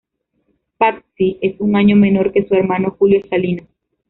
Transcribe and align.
Patxi 0.79 1.37
es 1.43 1.59
un 1.61 1.75
año 1.75 1.95
menor 1.95 2.31
que 2.33 2.47
su 2.47 2.55
hermano 2.55 2.95
Julio 2.97 3.21
Salinas. 3.29 3.67